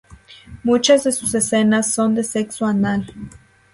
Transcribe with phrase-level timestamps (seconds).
[0.63, 3.05] Muchas de sus escenas son de sexo anal.